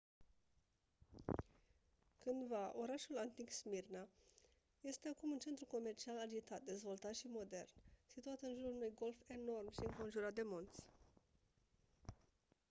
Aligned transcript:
cândva 2.19 2.71
orașul 2.81 3.17
antic 3.17 3.51
smirna 3.51 4.07
este 4.81 5.07
acum 5.09 5.31
un 5.31 5.37
centru 5.37 5.65
comercial 5.65 6.19
agitat 6.19 6.61
dezvoltat 6.61 7.15
și 7.15 7.27
modern 7.29 7.69
situat 8.05 8.41
în 8.41 8.53
jurul 8.57 8.75
unui 8.75 8.93
golf 8.95 9.17
enorm 9.27 9.71
și 9.71 9.81
înconjurat 9.83 10.33
de 10.33 10.41
munți 10.45 10.83